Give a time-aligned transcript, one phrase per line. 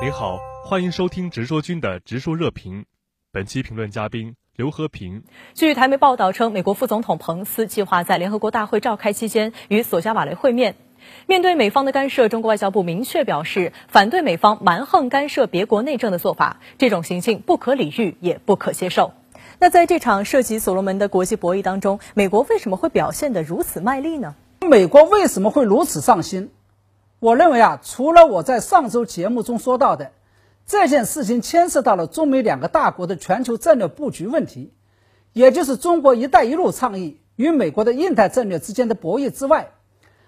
[0.00, 2.84] 您好，欢迎收听直说君的直说热评。
[3.32, 5.24] 本期评论嘉宾刘和平。
[5.54, 10.76] 据台媒报道称，美国副总统彭斯计划在联合国大会召开期间与索加瓦雷会面。
[11.26, 19.14] 面对美方的干涉，中国外交部明确表示反对美方蛮横干涉别国内政的做法，这种行径不可理喻，也不可接受。
[19.58, 24.36] 那在这场涉及所罗门的国际博弈当中，美国为什么会表现得如此卖力呢？
[24.60, 26.50] 美国为什么会如此上心？
[27.20, 30.12] 我认为啊，除了我在上周节目中说到的
[30.66, 34.72] 这件事情牵涉到了中美两个大国的全球战略布局问题，
[35.32, 39.72] 也就是中国“一带一路”倡议与美国的印太战略之间的博弈之外，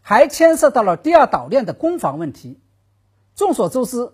[0.00, 2.60] 还牵涉到了第二岛链的攻防问题。
[3.34, 4.12] 众所周知，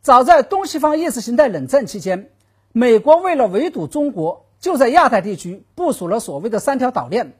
[0.00, 2.30] 早在东西方意识形态冷战期间，
[2.72, 7.34] 美国为了围堵中国，就在亚太地区部署了所谓的三条岛链，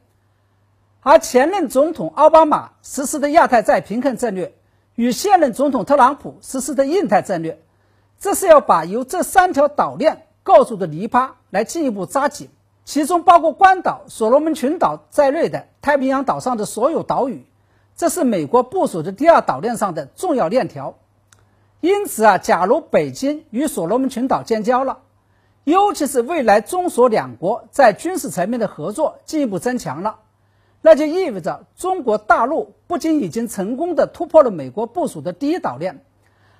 [1.01, 4.53] 而前任总统奥巴马实施的亚太再平衡战略。
[4.97, 7.61] 与现任总统特朗普实施的印太战略，
[8.19, 12.49] 这是要把由这三条岛链构筑的篱笆来进一步扎紧，
[12.83, 17.45] 其中包括关岛、所罗门群岛在内的太平洋岛上的所有岛屿，
[17.95, 20.95] 这是美国部署的第二岛链上的重要链条。
[21.79, 25.01] 因此啊，假如北京与所罗门群岛建交了，
[25.63, 30.21] 尤其是未来中所两国在军事层面的合作进一步增强了。
[30.81, 36.05] 那就意味着中国大陆不仅已经成功的突破了美国部署的第一岛链，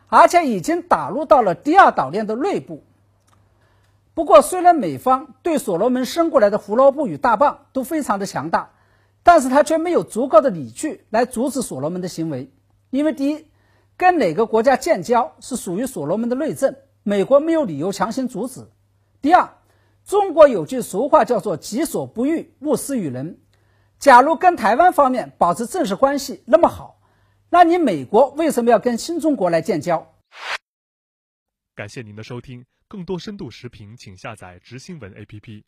[0.07, 2.83] 而且已经打入到了第二岛链的内部。
[4.13, 8.71] 不过，虽然美方对所罗门伸过来的胡萝卜与大棒都非常的强大，
[9.21, 12.51] 但是他却没有足够的理据来阻止所罗门的行为。
[12.89, 13.45] 因为第一，
[13.95, 18.63] 跟哪个国家建交是属于所罗门的内政，美国没有理由强行阻止；
[19.21, 19.51] 第二，
[20.03, 23.37] 中国有句俗话叫做“己所不欲，勿施于人”。
[23.99, 27.01] 假如跟台湾方面保持正式关系那么好，
[27.49, 30.15] 那你美国为什么要跟新中国来建交？
[31.75, 35.63] 感谢您的收听，更多深度视频，请下载直新闻 APP。